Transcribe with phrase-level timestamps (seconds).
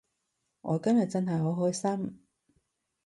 [0.61, 2.21] 我今日真係好開心